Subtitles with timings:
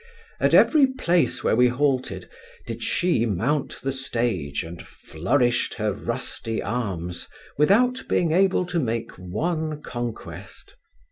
[0.39, 2.27] At every place where we halted,
[2.65, 9.11] did she mount the stage, and flourished her rusty arms, without being able to make
[9.19, 10.75] one conquest.